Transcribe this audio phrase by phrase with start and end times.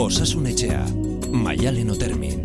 [0.00, 0.78] Osasun etxea,
[1.28, 2.38] maialen otermin.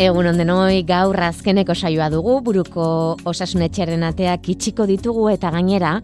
[0.00, 2.86] Egun ondenoi gaur azkeneko saioa dugu, buruko
[3.28, 5.98] osasunetxearen ateak itxiko ditugu eta gainera,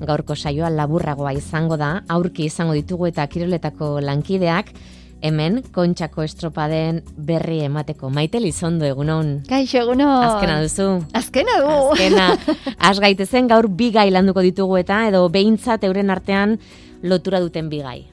[0.00, 4.72] gaurko saioa laburragoa izango da, aurki izango ditugu eta kiroletako lankideak,
[5.22, 8.10] hemen kontxako estropaden berri emateko.
[8.10, 9.38] Maite lizondo egunon.
[9.48, 10.24] Kaixo egunon.
[10.26, 10.90] Azkena duzu.
[11.12, 11.72] Azkena du.
[11.94, 12.28] Azkena.
[12.90, 16.58] Az gaitezen gaur bigai landuko ditugu eta edo behintzat euren artean
[17.02, 18.04] lotura duten bigai.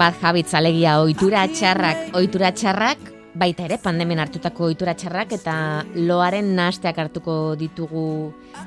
[0.00, 3.00] Bat jabitz alegia ohitura txarrak, ohitura txarrak,
[3.36, 5.56] baita ere pandemian hartutako ohitura txarrak eta
[6.08, 8.04] loaren nahasteak hartuko ditugu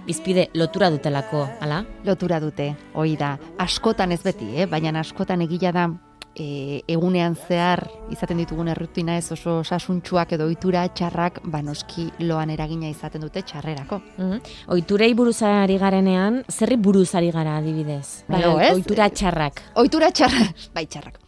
[0.05, 1.79] izpide lotura dutelako, hala?
[2.05, 3.31] Lotura dute, hoi da.
[3.65, 4.67] Askotan ez beti, eh?
[4.69, 5.87] baina askotan egila da
[6.35, 12.89] e, egunean zehar izaten ditugun errutina ez oso sasuntxuak edo ohitura txarrak banoski loan eragina
[12.89, 14.01] izaten dute txarrerako.
[14.17, 14.39] Mhm.
[14.73, 18.23] Ohiturei buruz ari garenean, zerri buruz ari gara adibidez?
[18.27, 19.61] Bai, ohitura txarrak.
[19.75, 21.19] Ohitura txarrak, bai txarrak.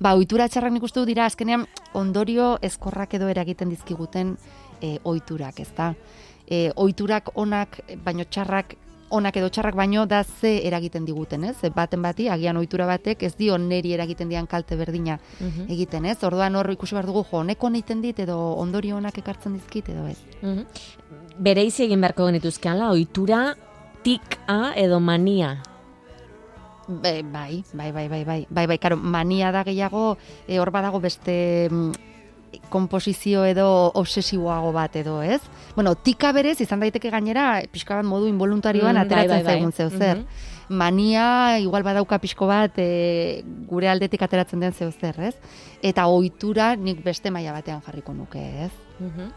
[0.00, 4.36] Ba, ohitura txarrak nik uste dira azkenean ondorio ezkorrak edo eragiten dizkiguten
[4.80, 5.94] e, ohiturak, ezta?
[6.44, 8.74] E, ohiturak onak baino txarrak
[9.10, 11.56] onak edo txarrak baino da ze eragiten diguten, ez?
[11.74, 15.70] Baten bati agian ohitura batek ez dio neri eragiten dian kalte berdina Mhm.
[15.70, 16.22] egiten, ez?
[16.24, 20.06] Orduan hor ikusi behar dugu jo, honeko egiten dit edo ondorio onak ekartzen dizkit edo
[20.06, 20.18] ez.
[20.42, 20.64] Mhm.
[21.38, 23.54] Bereizi egin beharko genituzkeala, ohitura
[24.02, 25.62] tika edo mania.
[26.86, 31.00] Be, bai, bai, bai, bai, bai, bai, bai, karo, mania da gehiago, e, hor badago
[31.00, 31.92] beste mm,
[32.70, 35.40] komposizio edo obsesiboago bat edo, ez?
[35.74, 39.54] Bueno, tika berez izan daiteke gainera pixka bat modu involuntarioan Mm, ateratzen bai, bai, bai.
[39.54, 40.24] zaigun zeu zer.
[40.68, 45.34] Mania igual badauka pixko bat e, gure aldetik ateratzen den zeu zer, ez?
[45.82, 48.72] Eta ohitura nik beste maila batean jarriko nuke, ez?
[49.00, 49.32] Mhm.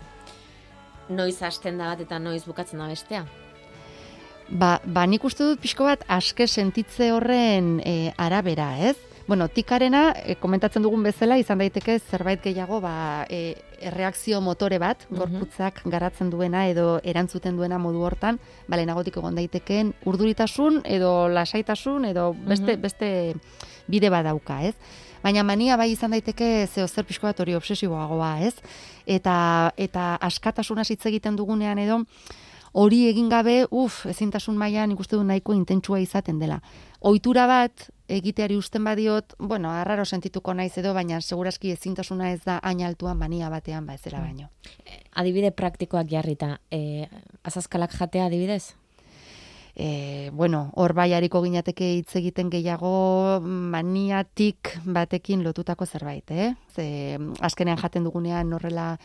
[1.10, 3.26] Noiz hasten da bat eta noiz bukatzen da bestea.
[4.50, 8.96] Ba, ba nik uste dut pixko bat aske sentitze horren e, arabera, ez?
[9.28, 15.04] Bueno, tikarena, e, komentatzen dugun bezala, izan daiteke zerbait gehiago, ba, e, erreakzio motore bat,
[15.12, 18.40] gorputzak garatzen duena edo erantzuten duena modu hortan,
[18.70, 23.10] ba, lehenagotik egon daitekeen urduritasun edo lasaitasun edo beste, beste
[23.92, 24.74] bide bat dauka, ez?
[25.26, 28.56] Baina mania bai izan daiteke zeo zer pixko bat hori obsesiboagoa, ez?
[29.06, 32.00] Eta, eta askatasuna hitz egiten dugunean edo,
[32.72, 36.62] hori egin gabe, uf, ezintasun mailan ikuste du nahiko intentsua izaten dela.
[37.02, 42.60] Ohitura bat egiteari usten badiot, bueno, arraro sentituko naiz edo, baina segurazki ezintasuna ez da
[42.64, 44.50] hain altuan mania batean ba ezela baino.
[45.14, 47.08] Adibide praktikoak jarrita, e,
[47.44, 48.76] azazkalak jatea adibidez?
[49.76, 56.54] E, bueno, hor bai hariko ginateke hitz egiten gehiago maniatik batekin lotutako zerbait, eh?
[56.74, 58.96] Ze azkenean jaten dugunean horrela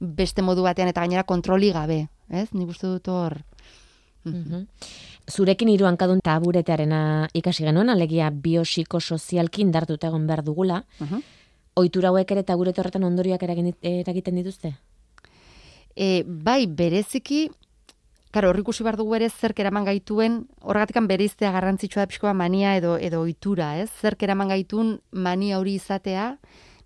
[0.00, 2.48] beste modu batean eta gainera kontroli gabe, ez?
[2.54, 3.42] Nik uste dut hor
[4.24, 4.66] Mhm.
[5.30, 10.82] Zurekin hiru hankadun taburetearena ikasi genuen, alegia biopsikosozialki indartuta egon behar dugula.
[11.00, 11.22] Mhm.
[11.76, 14.74] Ohitura hauek ere taburete horretan ondorioak eragiten dituzte?
[15.96, 17.48] E, bai, bereziki,
[18.32, 22.70] Karo, hor ikusi behar dugu ere zerk eraman gaituen, horregatikan bereiztea garrantzitsua da pixkoa mania
[22.78, 23.90] edo edo ohitura, ez?
[24.00, 26.30] Zerk eraman gaitun mania hori izatea,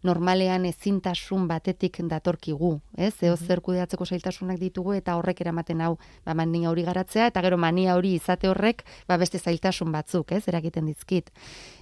[0.06, 3.12] normalean ezintasun batetik datorkigu, ez?
[3.27, 7.59] Eo zer kudeatzeko zailtasunak ditugu eta horrek eramaten hau ba, mania hori garatzea, eta gero
[7.59, 10.44] mania hori izate horrek ba, beste zailtasun batzuk, ez?
[10.49, 11.33] Eragiten dizkit.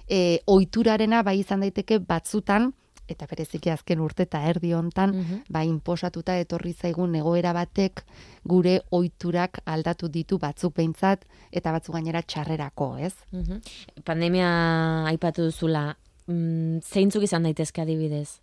[0.09, 2.73] E, ohiturarena bai izan daiteke batzutan,
[3.07, 5.41] eta bereziki azken urte eta erdi hontan, Mhm.
[5.53, 8.01] ba, inposatuta etorri zaigun egoera batek
[8.43, 13.13] gure ohiturak aldatu ditu batzuk behintzat eta batzuk gainera txarrerako, ez?
[13.31, 13.61] Mhm.
[14.03, 14.49] Pandemia
[15.11, 15.95] aipatu duzula,
[16.27, 18.39] mm, zeintzuk izan daitezke adibidez?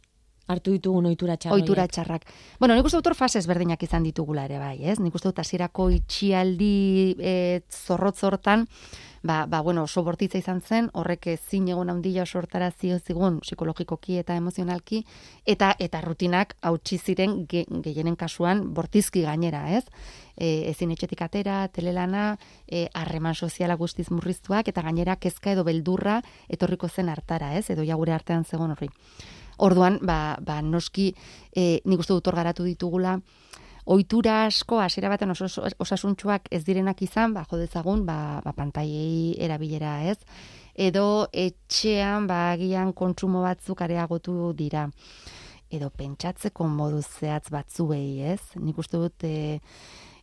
[0.52, 2.26] Hartu ditugun ohitura txar Ohitura txarrak.
[2.60, 4.98] Bueno, nik uste dut fase ezberdinak izan ditugula ere bai, ez?
[5.00, 7.34] Nik uste dut hasierako itxialdi e,
[7.70, 8.66] zorrotz hortan,
[9.22, 14.18] ba, ba, bueno, oso bortitza izan zen, horrek ezin egon handia sortara zio zigun psikologikoki
[14.18, 15.04] eta emozionalki,
[15.46, 19.84] eta eta rutinak hautsi ziren ge, gehienen kasuan bortizki gainera, ez?
[20.36, 26.20] E, ezin etxetik atera, telelana, e, harreman soziala guztiz murriztuak, eta gainera kezka edo beldurra
[26.48, 27.70] etorriko zen hartara, ez?
[27.70, 28.90] Edo ja gure artean zegon horri.
[29.58, 31.12] Orduan, ba, ba noski,
[31.54, 33.18] e, nik uste dut garatu ditugula,
[33.84, 35.48] ohitura asko hasiera baten oso
[35.82, 40.18] osasuntsuak ez direnak izan, ba jo dezagun, ba, ba pantaiei erabilera, ez?
[40.74, 44.88] Edo etxean ba agian kontsumo batzuk areagotu dira.
[45.72, 48.42] edo pentsatzeko modu zehatz batzuei, ez?
[48.60, 49.60] Nik uste dut e,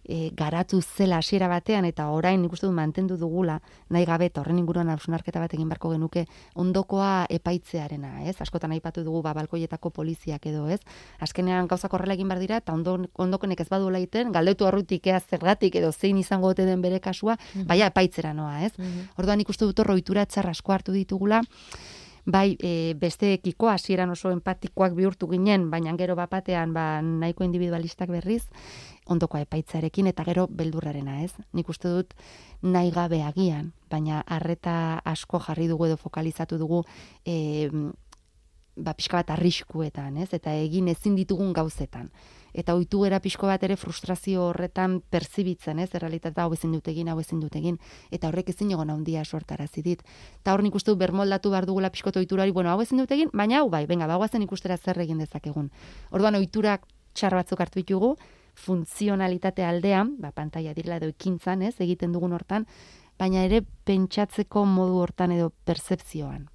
[0.03, 3.59] e, garatu zela hasiera batean eta orain nik uste dut mantendu dugula
[3.89, 6.25] nahi gabe eta horren inguruan hausnarketa bat egin barko genuke
[6.55, 8.35] ondokoa epaitzearena, ez?
[8.41, 10.79] Askotan aipatu dugu ba balkoietako poliziak edo, ez?
[11.19, 15.19] Azkenean gauzak horrela egin bar dira eta ondo, ondokonek ez badu laiten galdetu arrutik ea
[15.19, 18.73] zergatik edo zein izango ote den bere kasua, baia epaitzera noa, ez?
[19.17, 21.43] Orduan nik uste dut hor ohitura txar asko hartu ditugula
[22.29, 28.43] bai e, besteekiko hasieran oso empatikoak bihurtu ginen, baina gero bapatean ba, nahiko individualistak berriz,
[29.09, 31.33] ondoko epaitzarekin eta gero beldurrarena, ez?
[31.57, 32.13] Nik uste dut
[32.61, 36.83] nahi gabe agian, baina harreta asko jarri dugu edo fokalizatu dugu
[37.25, 37.69] e,
[38.77, 40.29] ba, pixka bat arriskuetan, ez?
[40.37, 42.13] Eta egin ezin ditugun gauzetan.
[42.53, 45.89] Eta ohitu gera pixko bat ere frustrazio horretan perzibitzen, ez?
[45.93, 47.77] Errealitatea hau ezin dut egin, hau ezin dut egin.
[48.11, 50.03] Eta horrek ezin egon handia sortarazi dit.
[50.41, 53.29] Eta hor nik uste dut bermoldatu behar dugula pixko ohiturari, bueno, hau ezin dut egin,
[53.33, 55.69] baina hau bai, venga, bagoazen ikustera zer egin dezakegun.
[56.11, 58.15] Orduan ohiturak txar batzuk hartu ditugu,
[58.59, 62.65] funtzionalitate aldean, ba, pantaia direla edo ekintzan, ez, egiten dugun hortan,
[63.19, 66.47] baina ere pentsatzeko modu hortan edo percepzioan.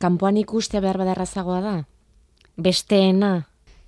[0.00, 1.74] Kanpoan ikustea behar badarrazagoa da?
[2.56, 3.34] Besteena?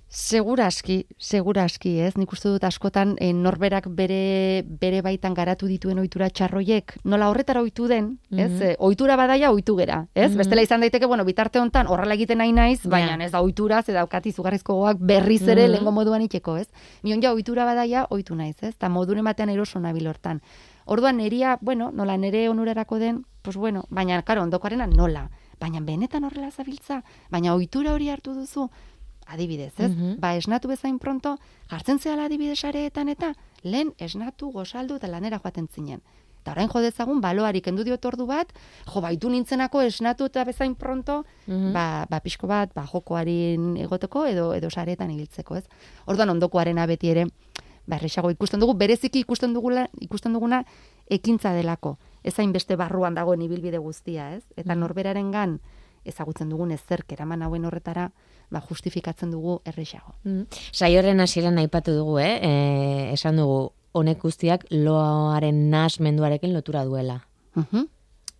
[0.09, 2.13] Seguraski, seguraski, ez?
[2.15, 7.59] Nik uste dut askotan eh, norberak bere bere baitan garatu dituen ohitura txarroiek, nola horretara
[7.59, 8.49] ohitu den, ez?
[8.53, 8.61] Mhm.
[8.63, 10.29] Eh, ohitura badaia ohitu gera, ez?
[10.31, 10.37] Mhm.
[10.37, 13.25] Bestela izan daiteke, bueno, bitarte hontan horrela egiten nahi naiz, baina Ja.
[13.25, 15.71] ez da ohitura, ze daukati izugarrizko gogoak berriz ere Mhm.
[15.71, 16.69] lehengo moduan itxeko, ez?
[17.03, 18.75] Mion ja ohitura badaia ohitu naiz, ez?
[18.77, 20.41] Ta moduren batean eroso nabil hortan.
[20.85, 25.29] Orduan neria, bueno, nola nere onurarako den, pues bueno, baina karo, ondokoarena nola?
[25.59, 28.69] Baina benetan horrela zabiltza, baina ohitura hori hartu duzu,
[29.27, 29.91] adibidez, ez?
[29.91, 30.19] Mhm.
[30.19, 31.37] Ba, esnatu bezain pronto,
[31.69, 33.33] jartzen zehala adibidez areetan eta
[33.63, 36.01] lehen esnatu, gozaldu eta lanera joaten zinen.
[36.41, 38.53] Eta orain jo dezagun baloari kendu diot ordu bat,
[38.87, 41.73] jo baitu nintzenako esnatu eta bezain pronto, Mhm.
[41.73, 45.65] ba, ba pixko bat, ba jokoarin egoteko edo edo sareetan ibiltzeko, ez?
[46.05, 47.25] Orduan ondokoarena beti ere
[47.85, 50.63] ba erresago ikusten dugu bereziki ikusten dugula ikusten duguna
[51.09, 51.97] ekintza delako.
[52.23, 54.43] Ezain beste barruan dagoen ibilbide guztia, ez?
[54.57, 55.59] Eta norberarengan
[56.05, 58.11] ezagutzen dugun ezerk eraman hauen horretara,
[58.49, 60.15] ba justifikatzen dugu erresago.
[60.23, 60.45] Mm.
[60.71, 62.37] Saioren hasieran aipatu dugu, eh?
[62.41, 62.51] E,
[63.13, 67.21] esan dugu, honek guztiak loaren nasmenduarekin lotura duela.
[67.55, 67.87] Mhm.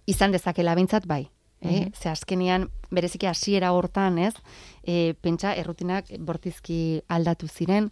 [0.07, 1.27] Izan dezakela behintzat bai.
[1.61, 1.87] Eh?
[1.87, 1.93] Mhm.
[1.93, 4.35] Ze azkenean, bereziki hasiera hortan, ez?
[4.83, 7.91] E, pentsa, errutinak bortizki aldatu ziren,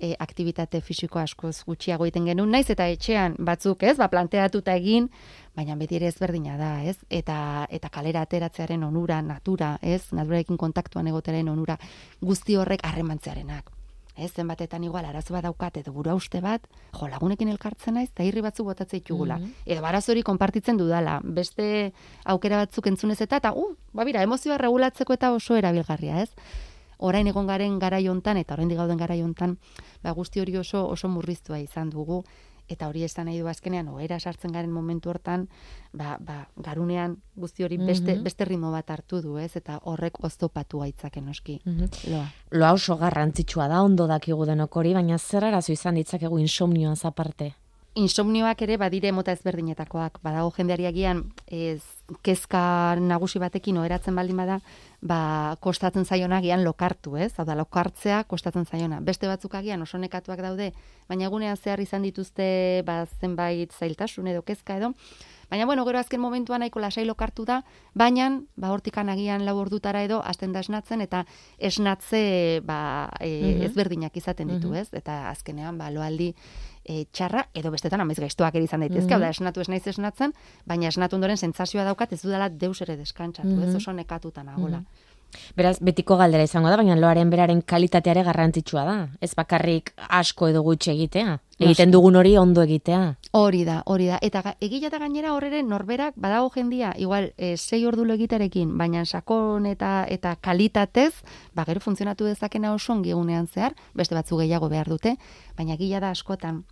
[0.00, 3.96] e, aktivitate fisiko askoz gutxiago egiten genuen, naiz eta etxean batzuk, ez?
[4.00, 5.10] Ba, planteatuta egin,
[5.56, 6.96] baina beti ere ezberdina da, ez?
[7.10, 10.06] Eta, eta kalera ateratzearen onura, natura, ez?
[10.16, 11.78] Naturarekin kontaktuan egoteren onura,
[12.20, 13.70] guzti horrek harremantzearenak.
[14.20, 18.26] Ez, zenbatetan igual arazo bat daukat edo burua uste bat, jo, lagunekin elkartzen naiz, eta
[18.26, 19.38] irri batzuk botatzea ditugula.
[19.38, 19.52] Mhm.
[19.64, 21.92] Edo arazo hori konpartitzen dudala, beste
[22.24, 26.30] aukera batzuk entzunez eta, eta, uh, ba bira, emozioa regulatzeko eta oso erabilgarria, ez?
[27.00, 29.58] Orain egon garen garai hontan eta oraindik gauden garai hontan,
[30.02, 32.22] ba guzti hori oso oso murriztua izan dugu
[32.70, 35.48] eta hori esan nahi du azkenean ohera sartzen garen momentu hortan,
[35.92, 38.22] ba, ba garunean guzti hori beste Mhm.
[38.22, 39.56] beste ritmo bat hartu du, ez?
[39.56, 41.60] Eta horrek oztopatu gaitzake noski.
[41.64, 41.88] Mhm.
[42.12, 42.28] Loa.
[42.52, 47.54] Loa oso garrantzitsua da, ondo dakigu denok hori, baina zer arazo izan ditzakegu insomnioaz aparte?
[47.94, 50.20] Insomnioak ere badire mota ezberdinetakoak.
[50.22, 51.82] Badago jendeari agian ez
[52.22, 54.60] kezka nagusi batekin oheratzen baldin bada,
[55.02, 57.32] ba kostatzen zaiona agian lokartu, ez?
[57.38, 59.00] Hau da lokartzea kostatzen zaiona.
[59.00, 60.72] Beste batzuk agian oso nekatuak daude,
[61.08, 64.94] baina egunean zehar izan dituzte ba zenbait zailtasun edo kezka edo
[65.50, 70.04] Baina bueno, gero azken momentuan nahiko lasai lokartu da, baina ba hortikan agian lau ordutara
[70.06, 71.24] edo hasten da esnatzen eta
[71.58, 73.62] esnatze ba e, Mhm.
[73.66, 74.76] ezberdinak izaten ditu, Mhm.
[74.76, 74.88] ez?
[74.94, 76.36] Eta azkenean ba loaldi
[76.84, 79.30] e, txarra edo bestetan amaiz gaiztoak ere izan daitezke, hau da Mhm.
[79.36, 80.32] esnatu ez naiz esnatzen,
[80.66, 83.76] baina esnatu ondoren sentsazioa daukat ez dudala deus ere deskantsatu, ez Mhm.
[83.76, 84.82] oso nekatuta nagola.
[85.56, 88.96] Beraz, betiko galdera izango da, baina loaren beraren kalitateare garrantzitsua da.
[89.20, 91.38] Ez bakarrik asko edo gutxi egitea.
[91.60, 93.00] Egiten dugun hori ondo egitea.
[93.36, 94.18] Hori da, hori da.
[94.24, 99.04] Eta egia da gainera horreren norberak badago jendia, igual e, sei ordu lo egiterekin, baina
[99.04, 101.12] sakon eta eta kalitatez,
[101.54, 105.16] ba gero funtzionatu dezakena oso egunean zehar, beste batzu gehiago behar dute,
[105.56, 106.64] baina egia da askotan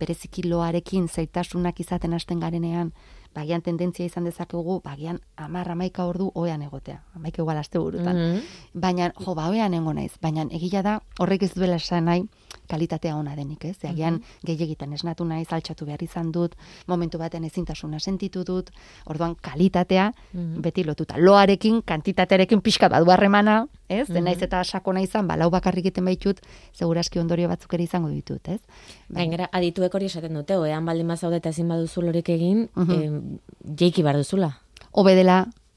[0.00, 2.94] bereziki loarekin zaitasunak izaten hasten garenean,
[3.34, 7.02] bagian tendentzia izan dezakegu, bagian amar amaika ordu oean egotea.
[7.14, 8.16] Amaika igual aste burutan.
[8.16, 8.40] Mhm.
[8.74, 10.12] Baina, jo, ba, oean nengo naiz.
[10.20, 12.24] Baina, egia da, horrek ez duela esan nahi,
[12.70, 13.76] kalitatea ona denik, ez?
[13.84, 14.46] Agian, Mhm.
[14.46, 16.54] gehiagitan esnatu naiz, altxatu behar izan dut,
[16.86, 18.70] momentu batean ezintasuna sentitu dut,
[19.06, 20.60] orduan, kalitatea, Mhm.
[20.62, 21.18] beti lotuta.
[21.18, 24.08] Loarekin, kantitatearekin pixka badu harremana, ez?
[24.08, 24.24] Mhm.
[24.24, 26.40] Naiz eta sakona izan, ba, lau bakarrik egiten baitut,
[26.72, 28.60] seguraski ondorio batzuk ere izango ditut, ez?
[29.08, 32.90] Gainera, adituek hori esaten dute, oean baldin bazaude eta ezin baduzu lorik egin, Mhm.
[32.90, 33.38] em,
[33.76, 34.60] jeiki behar duzula.
[34.92, 35.14] Hobe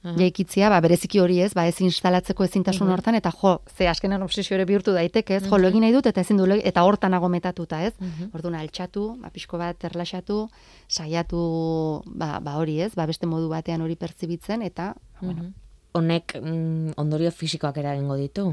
[0.03, 0.17] Aha.
[0.19, 4.57] jaikitzia, ba, bereziki hori ez, ba, ez instalatzeko ezintasun hortan, eta jo, ze askenan obsesio
[4.57, 7.79] ere bihurtu daiteke, ez, jo, egin nahi dut, eta ezin du, eta hortan nago metatuta,
[7.87, 7.93] ez,
[8.33, 10.49] orduan altxatu, ba, pixko bat erlaxatu,
[10.91, 15.53] saiatu, ba, ba hori ez, ba, beste modu batean hori pertzibitzen, eta, bueno,
[15.93, 18.47] Honek mm, ondorio fisikoak eragingo ditu.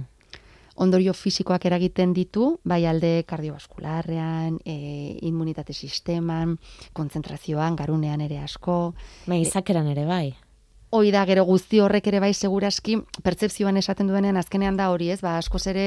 [0.76, 6.58] ondorio fisikoak eragiten ditu, bai alde kardiovaskularrean, e, immunitate sisteman,
[6.92, 8.94] kontzentrazioan, garunean ere asko,
[9.26, 10.36] Bai, izakeran ere bai.
[10.92, 15.20] Hoi da, gero guzti horrek ere bai seguraski, pertzepzioan esaten duenean azkenean da hori ez,
[15.22, 15.84] ba, askoz ere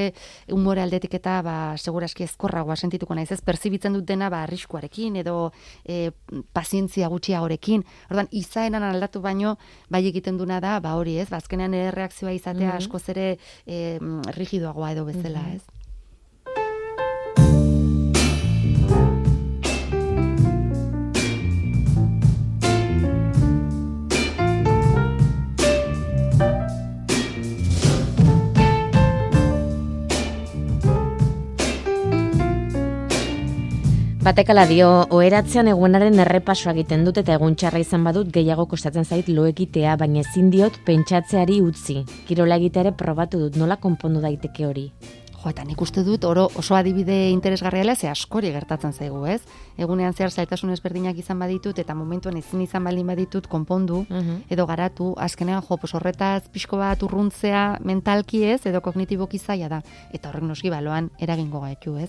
[0.56, 5.50] umore aldetik eta ba, seguraski ezkorragoa sentituko naiz ez, perzibitzen dut dena ba, arriskuarekin edo
[5.84, 6.08] e,
[6.56, 7.84] pazientzia gutxiagorekin.
[8.08, 9.58] Ordan izaeran aldatu baino,
[9.92, 13.98] bai egiten duna da, ba hori ez, ba, azkenean ere reakzioa izatea askoz ere e,
[14.00, 15.60] mm, rigidoagoa edo bezala ez.
[34.24, 39.28] Batekala dio, oheratzean egunaren errepasoa egiten dut eta egun txarra izan badut gehiago kostatzen zait
[39.28, 41.98] lo egitea, baina ezin diot pentsatzeari utzi.
[42.28, 44.86] Kirola egitea ere probatu dut, nola konpondu daiteke hori?
[45.34, 49.42] Jo, eta nik uste dut oro oso adibide interesgarria dela, ze askori gertatzen zaigu, ez?
[49.76, 54.44] Egunean zehar zailtasun ezberdinak izan baditut eta momentuan ezin izan baldin baditut konpondu Mhm.
[54.48, 59.82] edo garatu, azkenean jo, pues horretaz pixko bat urruntzea mentalki ez edo kognitiboki zaila da
[60.14, 62.08] eta horrek noski baloan eragingo gaitu, ez?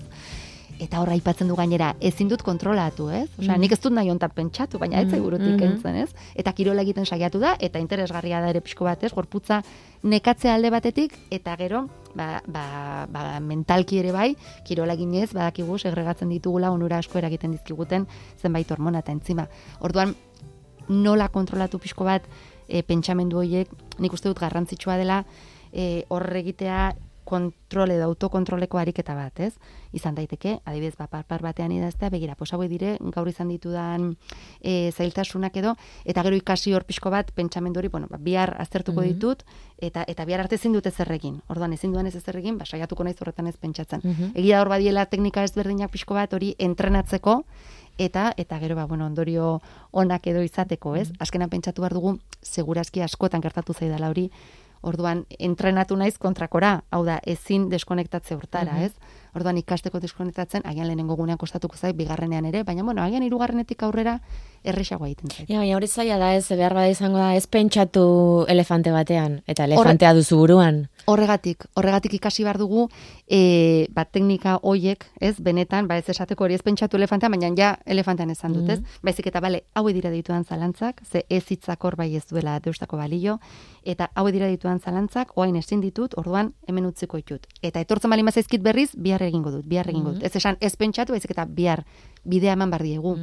[0.79, 3.29] Eta horra aipatzen du gainera, ezin dut kontrolatu, ez?
[3.39, 5.59] Osea, nik ez dut nahi hontan pentsatu, baina ez burutik Mhm.
[5.59, 6.09] kentzen, ez?
[6.35, 9.13] Eta kirola egiten saiatu da, eta interesgarria da ere pixko bat, ez?
[9.13, 9.61] Gorputza
[10.03, 16.29] nekatzea alde batetik, eta gero, ba, ba, ba, mentalki ere bai, kirola eginez, badakigu segregatzen
[16.29, 18.05] ditugula onura asko eragiten dizkiguten
[18.41, 19.47] zenbait hormona eta entzima.
[19.79, 20.13] Orduan,
[20.89, 22.23] nola kontrolatu pixko bat
[22.67, 25.23] e, pentsamendu horiek, nik uste dut garrantzitsua dela
[25.71, 29.53] e, horre egitea kontrol edo autokontroleko ariketa bat, ez?
[29.93, 34.15] Izan daiteke, adibidez, ba, par batean idaztea, begira, pos hauek dire, gaur izan ditudan
[34.61, 39.01] e, zailtasunak edo, eta gero ikasi hor pixko bat, pentsamendu hori, bueno, ba, bihar aztertuko
[39.01, 39.07] Mhm.
[39.13, 39.43] ditut,
[39.81, 41.41] eta eta bihar arte ezin dut ezer egin.
[41.49, 44.01] Orduan ezin duan ez ezer egin, ba, saiatuko naiz horretan ez pentsatzen.
[44.03, 44.31] Mhm.
[44.35, 47.43] Egia da hor badiela teknika ezberdinak pixko bat hori entrenatzeko,
[47.97, 51.11] eta eta gero ba bueno ondorio onak edo izateko, ez?
[51.19, 54.29] Azkenan pentsatu behar dugu segurazki askotan gertatu zaidala hori.
[54.81, 58.93] Orduan entrenatu naiz kontrakora, hau da ezin deskonektatze hortara, ez?
[59.35, 64.19] Orduan ikasteko deskonektatzen agian lehenengo gunean kostatuko zait bigarrenean ere, baina bueno, agian hirugarrenetik aurrera
[64.63, 65.49] erresagoa egiten zait.
[65.49, 68.05] Ja, baina hori zaila da ez, behar bada izango da, ez pentsatu
[68.49, 70.85] elefante batean, eta elefantea duzu buruan.
[71.11, 72.87] Horregatik, horregatik ikasi behar dugu,
[73.27, 77.75] e, bat teknika hoiek, ez, benetan, ba ez esateko hori ez pentsatu elefantea, baina ja
[77.85, 78.79] elefantean esan dut, ez?
[79.05, 83.37] Baizik eta, bale, hau dira ditudan zalantzak, ze ez hitzakor bai ez duela deustako balio,
[83.83, 87.45] eta hau dira ditudan zalantzak, oain ezin ditut, orduan hemen utziko ditut.
[87.61, 90.23] Eta etortzen bali mazaizkit berriz, bihar egingo dut, bihar egingo dut.
[90.23, 91.85] Ez esan, ez pentsatu, baizik eta bihar
[92.23, 93.15] bidea eman bar diegu,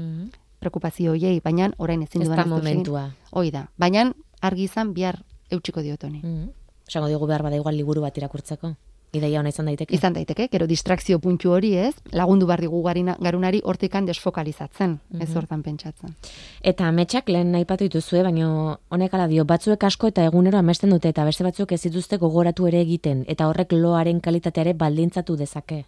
[0.63, 3.05] preokupazio hoiei, baina orain ezin Ez dudan da ez momentua.
[3.33, 6.23] Hoi da, baina argi izan bihar eutxiko diot honi.
[6.23, 6.51] Mm.
[6.89, 8.75] Esango digu behar bada igual liburu bat irakurtzeko.
[9.13, 9.93] Ideia ona izan daiteke.
[9.93, 15.61] Izan daiteke, gero distrakzio puntu hori ez, lagundu behar digu garunari hortikan desfokalizatzen, ez hortan
[15.67, 16.15] pentsatzen.
[16.65, 21.13] Eta ametsak lehen aipatu dituzue, baina honek ala dio, batzuek asko eta egunero amesten dute
[21.13, 25.85] eta beste batzuk ez dituzte gogoratu ere egiten, eta horrek loaren kalitateare baldintzatu dezake.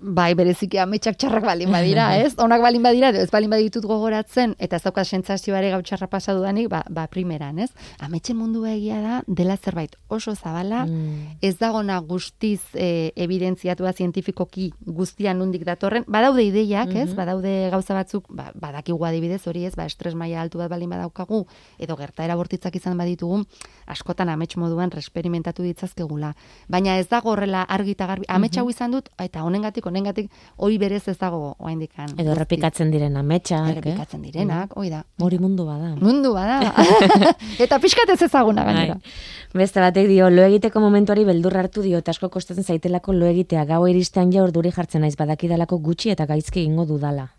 [0.00, 2.34] Bai, bereziki ametsak txarrak balin badira, ez?
[2.38, 6.68] Onak balin badira, ez balin baditut gogoratzen, eta ez daukat sentsazioare gau txarra pasa dudanik,
[6.70, 7.70] ba, ba primeran, ez?
[7.98, 11.38] Ametxe mundua egia da, dela zerbait oso zabala, Mm.
[11.42, 17.14] ez dagona guztiz e, evidentziatua zientifikoki guztian nundik datorren, badaude ideiak, ez?
[17.14, 19.74] Badaude gauza batzuk, ba, badakigu adibidez hori, ez?
[19.76, 21.46] Ba, estres maila altu bat balin badaukagu,
[21.78, 23.42] edo gertaera bortitzak izan baditugu,
[23.86, 26.34] askotan amets moduan resperimentatu ditzazkegula.
[26.68, 30.78] Baina ez dago horrela argi eta garbi, amets hau izan dut, eta honengatik, honengatik, hori
[30.78, 32.10] berez ez dago oraindikan.
[32.18, 33.72] Edo errepikatzen diren ametsak, eh?
[33.76, 35.04] Errepikatzen direnak, hoi da.
[35.18, 35.94] Hori mundu bada.
[36.00, 36.74] Mundu bada.
[37.64, 38.94] eta pixkat ez ezaguna gainera.
[38.94, 39.60] Bai.
[39.62, 43.64] Beste batek dio, lo egiteko momentuari beldur hartu dio, eta asko kostatzen zaitelako lo egitea,
[43.64, 47.30] gau iristean ja orduri jartzen naiz badakidalako gutxi eta gaizki egingo dudala.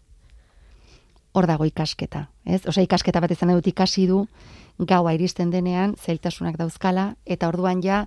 [1.33, 2.65] hor dago ikasketa, ez?
[2.67, 4.25] Osea, ikasketa bat izan dut ikasi du
[4.79, 8.05] gaua iristen denean zailtasunak dauzkala eta orduan ja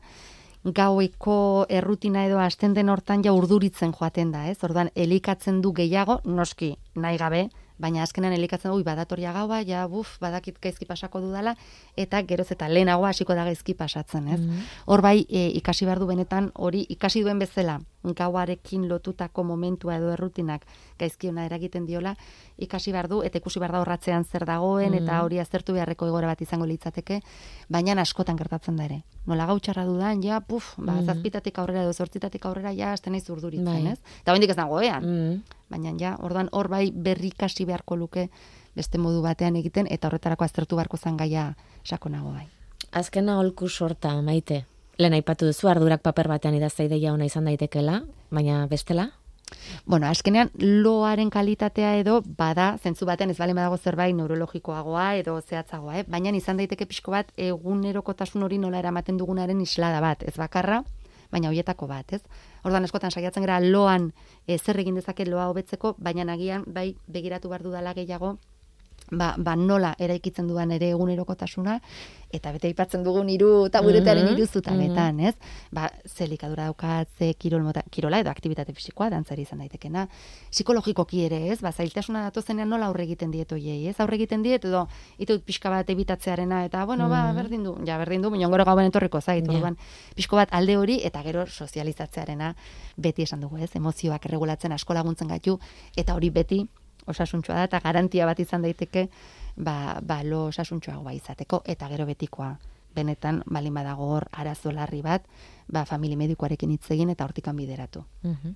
[0.65, 4.59] gaueko errutina edo hasten den hortan ja urduritzen joaten da, ez?
[4.65, 10.17] Orduan elikatzen du gehiago, noski nahi gabe, baina azkenan elikatzen du, badatoria gaua, ja, buf,
[10.21, 11.55] badakit gaizki pasako dudala,
[11.97, 14.41] eta geroz eta lehenago hasiko da gaizki pasatzen, ez?
[14.87, 17.81] Hor bai, e, ikasi behar du benetan, hori ikasi duen bezala,
[18.13, 20.67] gauarekin lotutako momentua edo errutinak
[20.99, 22.15] gaizkiona eragiten diola,
[22.59, 26.27] ikasi behar du, eta ikusi behar da horratzean zer dagoen, eta hori aztertu beharreko egora
[26.27, 27.21] bat izango litzateke,
[27.69, 29.03] baina askotan gertatzen da ere.
[29.27, 31.07] Nola gautxarra dudan, ja, puf, ba, Mm.
[31.07, 33.93] zazpitatik aurrera edo zortzitatik aurrera, ja, azten naiz urduritzen, Bai.
[33.93, 33.99] ez?
[34.21, 35.43] Eta hendik ez dagoean, Mm.
[35.71, 38.29] baina ja, ordan hor bai berri ikasi beharko luke
[38.77, 42.49] beste modu batean egiten, eta horretarako aztertu beharko zan gaia sakonago bai.
[42.93, 44.67] Azkena holku sorta, maite.
[44.99, 49.09] Lehen aipatu duzu, ardurak paper batean idazta ideia ona izan daitekela, baina bestela?
[49.87, 55.99] Bueno, azkenean loaren kalitatea edo bada, zentzu batean ez bale badago zerbait neurologikoagoa edo zehatzagoa,
[55.99, 56.05] eh?
[56.09, 60.83] baina izan daiteke pixko bat egunerokotasun hori nola eramaten dugunaren islada bat, ez bakarra,
[61.33, 62.23] baina hoietako bat, ez?
[62.65, 64.13] Ordan askotan saiatzen gara loan
[64.47, 68.37] e, zer egin dezake loa hobetzeko, baina nagian bai begiratu behar dudala gehiago
[69.17, 71.81] ba, ba nola eraikitzen dudan ere egunerokotasuna
[72.35, 75.35] eta bete aipatzen dugun hiru taburetearen Mhm, hiru zutabetan, ez?
[75.71, 80.09] Ba, ze elikadura daukat, ze kirol mota, kirola edo aktibitate fisikoa dantzari izan daitekena.
[80.51, 81.61] Psikologikoki ere, ez?
[81.63, 84.01] Ba, zailtasuna datozenean nola aurre egiten diet hoiei, ez?
[84.01, 87.37] Aurre egiten diet edo itut pixka bat ebitatzearena eta bueno, ba, Mhm.
[87.37, 87.77] berdin du.
[87.87, 89.53] Ja, berdin du, baina gero gauen etorriko zait, Ja.
[89.53, 89.77] orduan
[90.17, 92.55] pixko bat alde hori eta gero sozializatzearena
[92.97, 93.75] beti esan dugu, ez?
[93.77, 95.59] Emozioak erregulatzen asko laguntzen gaitu
[95.97, 96.69] eta hori beti
[97.07, 99.09] osasuntxoa da eta garantia bat izan daiteke
[99.57, 102.55] ba, ba lo osasuntxoagoa izateko eta gero betikoa
[102.95, 105.27] benetan balin badago hor arazo larri bat
[105.69, 108.05] ba famili medikuarekin hitz egin eta hortikan bideratu.
[108.23, 108.55] Mhm.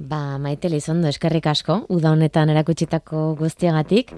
[0.00, 4.14] Ba, maite lizondo, eskerrik asko, uda honetan erakutsitako guztiagatik,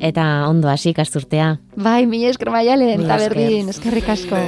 [0.00, 1.50] eta ondo hasi ikasturtea.
[1.76, 4.40] Bai, mi esker maialen, eta berdin, eskerrik asko.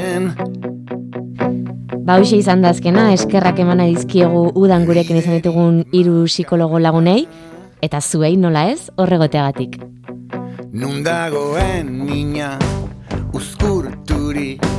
[2.00, 7.26] Ba, hoxe izan da azkena, eskerrak emana dizkiegu udan gurekin izan ditugun hiru psikologo lagunei,
[7.82, 9.80] eta zuei nola ez, horregoteagatik.
[10.72, 12.56] Nun dagoen nina
[13.32, 14.70] uzkurturik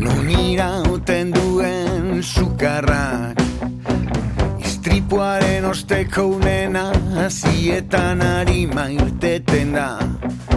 [0.00, 3.40] Nun irauten duen sukarrak.
[4.64, 6.86] Istripuaren osteko unena
[7.26, 9.88] Azietan harima irteten da.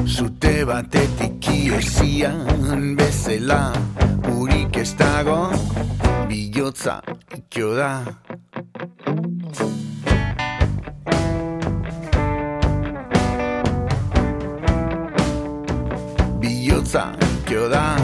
[0.07, 3.61] Zute batetik iesian bezela
[4.31, 5.39] Urik ez dago
[6.27, 6.99] bilotza
[7.37, 7.91] ikio da
[16.63, 17.95] Bihotza ikio da.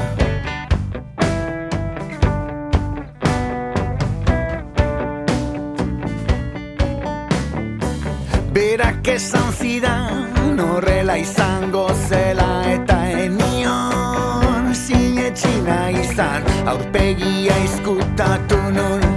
[8.53, 16.43] Berak esan zidan horrela izango zela eta enion sinetxina izan.
[16.73, 19.07] Aurpegia izkutatu nun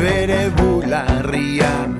[0.00, 1.93] bere bularrian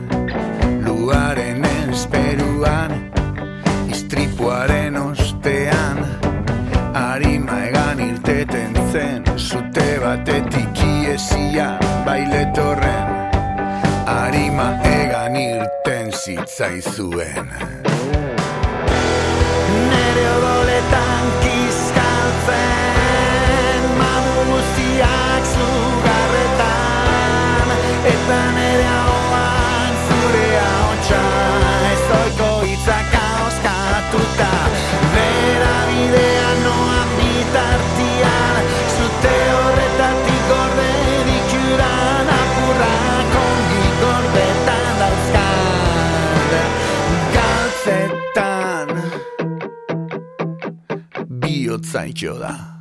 [11.15, 13.07] iesia bailetorren
[14.11, 17.53] harima egan irten zitzaizuen.
[19.93, 22.51] Nere odoletan kizkaltzen
[24.01, 26.87] Mamu guztiak zugarretan.
[28.15, 28.89] Eta nere
[51.95, 52.09] さん、
[52.41, 52.74] 了。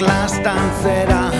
[0.00, 1.39] Douglas Tancera.